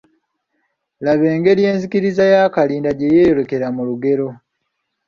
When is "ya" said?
2.33-2.41